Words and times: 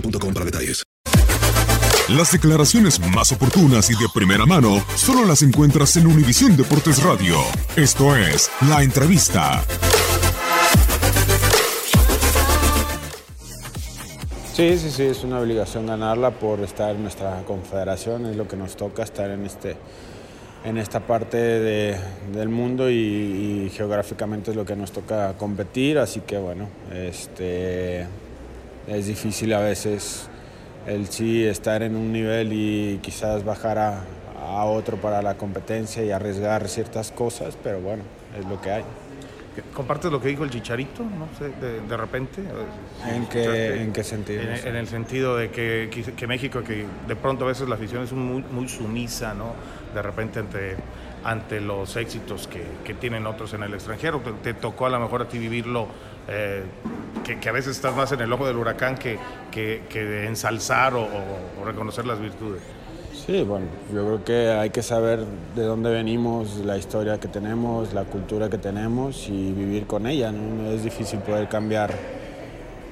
boostmobile.com 0.00 0.34
para 0.34 0.44
detalles. 0.46 0.82
Las 2.08 2.30
declaraciones 2.30 3.00
más 3.00 3.32
oportunas 3.32 3.90
y 3.90 3.94
de 3.94 4.06
primera 4.14 4.46
mano 4.46 4.84
solo 4.94 5.24
las 5.24 5.42
encuentras 5.42 5.96
en 5.96 6.06
Univisión 6.06 6.56
Deportes 6.56 7.02
Radio. 7.02 7.36
Esto 7.74 8.14
es 8.16 8.48
La 8.68 8.82
Entrevista. 8.84 9.64
Sí, 14.54 14.78
sí, 14.78 14.90
sí, 14.90 15.02
es 15.02 15.22
una 15.24 15.40
obligación 15.40 15.86
ganarla 15.86 16.30
por 16.30 16.60
estar 16.60 16.94
en 16.94 17.02
nuestra 17.02 17.42
confederación, 17.46 18.24
es 18.26 18.36
lo 18.36 18.48
que 18.48 18.56
nos 18.56 18.74
toca 18.76 19.02
estar 19.02 19.28
en, 19.30 19.44
este, 19.44 19.76
en 20.64 20.78
esta 20.78 21.00
parte 21.00 21.36
de- 21.36 21.98
del 22.32 22.48
mundo 22.48 22.88
y, 22.88 22.94
y 23.66 23.70
geográficamente 23.76 24.52
es 24.52 24.56
lo 24.56 24.64
que 24.64 24.74
nos 24.76 24.92
toca 24.92 25.34
competir, 25.36 25.98
así 25.98 26.20
que 26.20 26.38
bueno, 26.38 26.68
este, 26.94 28.06
es 28.86 29.06
difícil 29.06 29.52
a 29.52 29.60
veces 29.60 30.28
el 30.86 31.08
sí 31.08 31.44
estar 31.44 31.82
en 31.82 31.96
un 31.96 32.12
nivel 32.12 32.52
y 32.52 32.98
quizás 33.02 33.44
bajar 33.44 33.78
a, 33.78 34.00
a 34.40 34.64
otro 34.64 34.96
para 34.96 35.22
la 35.22 35.36
competencia 35.36 36.04
y 36.04 36.10
arriesgar 36.12 36.68
ciertas 36.68 37.10
cosas, 37.10 37.56
pero 37.62 37.80
bueno, 37.80 38.02
es 38.38 38.46
lo 38.46 38.60
que 38.60 38.70
hay. 38.70 38.84
¿Compartes 39.74 40.12
lo 40.12 40.20
que 40.20 40.28
dijo 40.28 40.44
el 40.44 40.50
Chicharito? 40.50 41.02
No 41.02 41.28
sé, 41.38 41.48
de, 41.64 41.80
de 41.80 41.96
repente. 41.96 42.42
¿En 43.08 43.24
qué, 43.26 43.80
en 43.82 43.92
qué 43.92 44.04
sentido? 44.04 44.42
En, 44.42 44.50
en 44.68 44.76
el 44.76 44.86
sentido 44.86 45.34
de 45.36 45.50
que, 45.50 45.88
que- 46.14 46.26
México, 46.26 46.62
que 46.62 46.84
de 47.08 47.16
pronto 47.16 47.46
a 47.46 47.48
veces 47.48 47.66
la 47.66 47.76
afición 47.76 48.04
es 48.04 48.12
muy, 48.12 48.44
muy 48.52 48.68
sumisa, 48.68 49.32
¿no? 49.32 49.54
De 49.94 50.02
repente 50.02 50.40
ante, 50.40 50.76
ante 51.26 51.60
los 51.60 51.96
éxitos 51.96 52.46
que, 52.46 52.62
que 52.84 52.94
tienen 52.94 53.26
otros 53.26 53.52
en 53.54 53.62
el 53.62 53.74
extranjero. 53.74 54.20
Te, 54.20 54.32
te 54.32 54.54
tocó 54.54 54.86
a 54.86 54.90
lo 54.90 55.00
mejor 55.00 55.22
a 55.22 55.28
ti 55.28 55.38
vivirlo, 55.38 55.88
eh, 56.28 56.62
que, 57.24 57.38
que 57.40 57.48
a 57.48 57.52
veces 57.52 57.76
estás 57.76 57.94
más 57.96 58.12
en 58.12 58.20
el 58.20 58.32
ojo 58.32 58.46
del 58.46 58.56
huracán 58.56 58.96
que, 58.96 59.18
que, 59.50 59.82
que 59.88 60.04
de 60.04 60.26
ensalzar 60.28 60.94
o, 60.94 61.02
o- 61.02 61.62
o 61.62 61.64
reconocer 61.64 62.06
las 62.06 62.20
virtudes. 62.20 62.62
Sí, 63.26 63.42
bueno, 63.42 63.66
yo 63.92 64.04
creo 64.04 64.24
que 64.24 64.50
hay 64.50 64.70
que 64.70 64.82
saber 64.82 65.24
de 65.56 65.62
dónde 65.64 65.90
venimos, 65.90 66.58
la 66.58 66.76
historia 66.78 67.18
que 67.18 67.26
tenemos, 67.26 67.92
la 67.92 68.04
cultura 68.04 68.48
que 68.48 68.58
tenemos 68.58 69.28
y 69.28 69.52
vivir 69.52 69.86
con 69.88 70.06
ella. 70.06 70.30
No, 70.30 70.62
No 70.62 70.70
es 70.70 70.84
difícil 70.84 71.18
poder 71.20 71.48
cambiar 71.48 71.92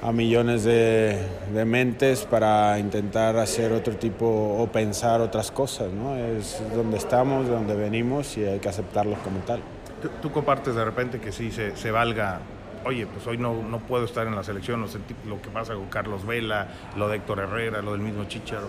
a 0.05 0.11
millones 0.11 0.63
de, 0.63 1.17
de 1.51 1.65
mentes 1.65 2.25
para 2.25 2.77
intentar 2.77 3.37
hacer 3.37 3.71
otro 3.71 3.95
tipo 3.95 4.27
o 4.27 4.67
pensar 4.67 5.19
otras 5.19 5.49
cosas. 5.49 5.91
¿no? 5.91 6.15
Es 6.15 6.61
donde 6.75 6.97
estamos, 6.97 7.47
de 7.47 7.53
donde 7.53 7.75
venimos 7.75 8.37
y 8.37 8.45
hay 8.45 8.59
que 8.59 8.69
aceptarlo 8.69 9.15
como 9.23 9.39
tal. 9.39 9.61
¿Tú, 10.03 10.09
tú 10.21 10.31
compartes 10.31 10.75
de 10.75 10.85
repente 10.85 11.19
que 11.19 11.31
sí 11.31 11.51
se, 11.51 11.75
se 11.75 11.89
valga, 11.89 12.39
oye, 12.85 13.07
pues 13.07 13.25
hoy 13.25 13.39
no, 13.39 13.63
no 13.63 13.79
puedo 13.79 14.05
estar 14.05 14.27
en 14.27 14.35
la 14.35 14.43
selección, 14.43 14.79
no 14.79 14.87
sé, 14.87 14.99
lo 15.27 15.41
que 15.41 15.49
pasa 15.49 15.73
con 15.73 15.87
Carlos 15.87 16.23
Vela, 16.23 16.67
lo 16.95 17.07
de 17.07 17.15
Héctor 17.17 17.39
Herrera, 17.39 17.81
lo 17.81 17.93
del 17.93 18.01
mismo 18.01 18.25
Chicharo. 18.25 18.67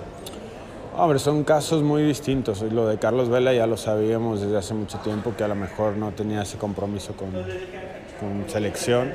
Hombre, 0.97 1.19
son 1.19 1.45
casos 1.45 1.83
muy 1.83 2.03
distintos. 2.03 2.63
Lo 2.63 2.87
de 2.87 2.99
Carlos 2.99 3.29
Vela 3.29 3.53
ya 3.53 3.67
lo 3.67 3.77
sabíamos 3.77 4.41
desde 4.41 4.57
hace 4.57 4.73
mucho 4.73 4.97
tiempo 5.01 5.35
que 5.37 5.45
a 5.45 5.49
lo 5.49 5.55
mejor 5.55 5.99
no 5.99 6.13
tenía 6.13 6.41
ese 6.41 6.57
compromiso 6.57 7.13
con, 7.15 7.33
con 7.33 8.49
selección. 8.49 9.13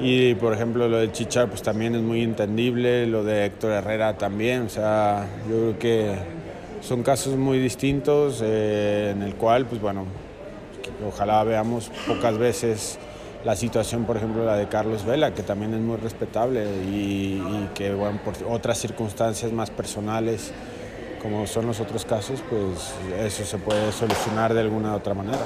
Y 0.00 0.34
por 0.34 0.52
ejemplo 0.52 0.88
lo 0.88 0.98
de 0.98 1.12
Chichar 1.12 1.48
pues 1.48 1.62
también 1.62 1.94
es 1.94 2.02
muy 2.02 2.22
entendible, 2.22 3.06
lo 3.06 3.22
de 3.22 3.46
Héctor 3.46 3.72
Herrera 3.72 4.18
también, 4.18 4.62
o 4.62 4.68
sea, 4.68 5.26
yo 5.48 5.56
creo 5.56 5.78
que 5.78 6.14
son 6.80 7.02
casos 7.02 7.36
muy 7.36 7.58
distintos 7.58 8.42
eh, 8.44 9.12
en 9.14 9.22
el 9.22 9.34
cual 9.36 9.66
pues 9.66 9.80
bueno, 9.80 10.04
ojalá 11.06 11.44
veamos 11.44 11.90
pocas 12.06 12.36
veces 12.38 12.98
la 13.44 13.56
situación, 13.56 14.04
por 14.04 14.16
ejemplo, 14.16 14.44
la 14.44 14.56
de 14.56 14.68
Carlos 14.68 15.04
Vela, 15.04 15.34
que 15.34 15.42
también 15.42 15.74
es 15.74 15.80
muy 15.80 15.96
respetable 15.96 16.64
y, 16.86 17.42
y 17.42 17.70
que, 17.74 17.92
bueno, 17.92 18.18
por 18.24 18.34
otras 18.50 18.78
circunstancias 18.78 19.52
más 19.52 19.70
personales, 19.70 20.52
como 21.20 21.46
son 21.46 21.66
los 21.66 21.78
otros 21.80 22.04
casos, 22.06 22.42
pues 22.48 22.94
eso 23.18 23.44
se 23.44 23.58
puede 23.58 23.92
solucionar 23.92 24.54
de 24.54 24.60
alguna 24.60 24.94
otra 24.94 25.12
manera. 25.12 25.40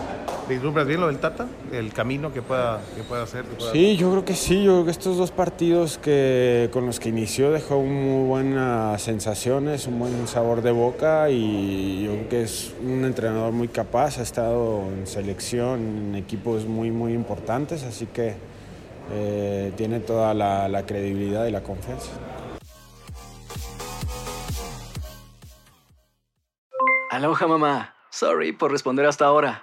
¿Vislumbras 0.48 0.86
bien 0.86 1.00
lo 1.00 1.08
del 1.08 1.18
Tata? 1.18 1.46
¿El 1.72 1.92
camino 1.92 2.32
que 2.32 2.40
pueda, 2.40 2.80
que 2.96 3.02
pueda 3.02 3.24
hacer? 3.24 3.44
que 3.44 3.54
pueda- 3.56 3.72
Sí, 3.72 3.96
yo 3.98 4.10
creo 4.10 4.24
que 4.24 4.34
sí. 4.34 4.64
Yo 4.64 4.72
creo 4.72 4.84
que 4.86 4.90
estos 4.92 5.18
dos 5.18 5.30
partidos 5.30 5.98
que, 5.98 6.70
con 6.72 6.86
los 6.86 6.98
que 7.00 7.10
inició 7.10 7.50
dejó 7.50 7.82
muy 7.82 8.26
buenas 8.26 9.02
sensaciones, 9.02 9.86
un 9.86 9.98
buen 9.98 10.26
sabor 10.26 10.62
de 10.62 10.70
boca 10.70 11.28
y 11.28 12.04
yo 12.04 12.12
creo 12.12 12.28
que 12.30 12.42
es 12.44 12.72
un 12.82 13.04
entrenador 13.04 13.52
muy 13.52 13.68
capaz. 13.68 14.18
Ha 14.18 14.22
estado 14.22 14.84
en 14.88 15.06
selección, 15.06 15.80
en 15.80 16.14
equipos 16.14 16.64
muy, 16.64 16.90
muy 16.90 17.12
importantes, 17.12 17.82
así 17.84 18.06
que 18.06 18.34
eh, 19.12 19.72
tiene 19.76 20.00
toda 20.00 20.32
la, 20.32 20.66
la 20.68 20.86
credibilidad 20.86 21.44
y 21.46 21.50
la 21.50 21.62
confianza. 21.62 22.10
Aloha 27.10 27.46
mamá. 27.46 27.94
Sorry 28.10 28.52
por 28.52 28.70
responder 28.72 29.04
hasta 29.04 29.26
ahora. 29.26 29.62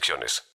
restricciones. 0.00 0.42